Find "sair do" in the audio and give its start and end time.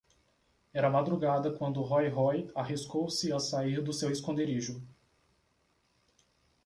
3.39-3.93